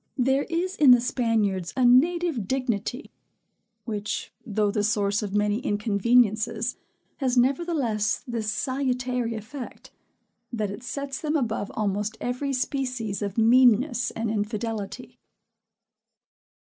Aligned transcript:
There 0.17 0.45
is 0.49 0.75
in 0.75 0.89
the 0.89 0.99
Spaniards 0.99 1.73
a 1.77 1.85
native 1.85 2.47
dignity; 2.47 3.11
which, 3.85 4.33
though 4.43 4.71
the 4.71 4.83
source 4.83 5.21
of 5.21 5.35
many 5.35 5.59
inconveniences, 5.59 6.75
has 7.17 7.37
nevertheless 7.37 8.23
this 8.27 8.51
salutary 8.51 9.35
effect, 9.35 9.91
that 10.51 10.71
it 10.71 10.81
sets 10.81 11.21
them 11.21 11.35
above 11.35 11.71
almost 11.75 12.17
every 12.19 12.51
species 12.51 13.21
of 13.21 13.37
meanness 13.37 14.09
and 14.09 14.31
infidelity. 14.31 15.19